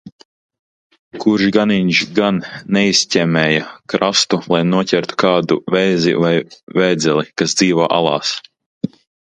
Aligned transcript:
"Kurš 1.23 1.43
ganiņš 1.57 1.99
gan 2.19 2.39
"neizķemmēja" 2.77 3.67
krastu, 3.95 4.41
lai 4.55 4.63
noķertu 4.71 5.21
kādu 5.27 5.61
vēzi 5.77 6.17
vai 6.27 6.35
vēdzeli, 6.81 7.31
kas 7.43 7.59
dzīvo 7.63 7.89
alās." 8.03 8.37